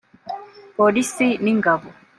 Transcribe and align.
Polisi 0.77 1.27
n’Ingabo 1.43 1.87